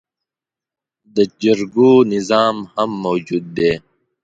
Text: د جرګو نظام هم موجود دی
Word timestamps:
د 1.15 1.17
جرګو 1.41 1.91
نظام 2.13 2.57
هم 2.73 2.89
موجود 3.05 3.45
دی 3.57 3.73